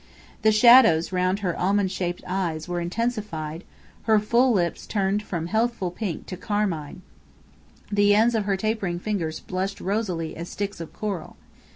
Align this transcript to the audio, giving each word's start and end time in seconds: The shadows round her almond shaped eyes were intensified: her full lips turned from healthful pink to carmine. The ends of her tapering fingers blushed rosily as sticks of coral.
The 0.41 0.51
shadows 0.51 1.11
round 1.11 1.41
her 1.41 1.55
almond 1.59 1.91
shaped 1.91 2.23
eyes 2.25 2.67
were 2.67 2.81
intensified: 2.81 3.63
her 4.05 4.17
full 4.17 4.51
lips 4.51 4.87
turned 4.87 5.21
from 5.21 5.45
healthful 5.45 5.91
pink 5.91 6.25
to 6.25 6.37
carmine. 6.37 7.03
The 7.91 8.15
ends 8.15 8.33
of 8.33 8.45
her 8.45 8.57
tapering 8.57 8.97
fingers 8.99 9.39
blushed 9.41 9.79
rosily 9.79 10.35
as 10.35 10.49
sticks 10.49 10.79
of 10.81 10.91
coral. 10.91 11.35